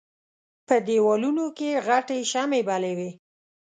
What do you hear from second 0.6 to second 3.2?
په دېوالونو کې غټې شمعې بلې وې.